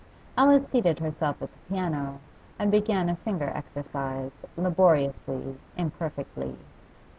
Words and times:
Alice 0.35 0.67
seated 0.67 0.97
herself 0.97 1.39
at 1.43 1.53
the 1.53 1.59
piano, 1.69 2.21
and 2.57 2.71
began 2.71 3.07
a 3.07 3.15
finger 3.17 3.51
exercise, 3.53 4.31
laboriously, 4.57 5.59
imperfectly. 5.77 6.55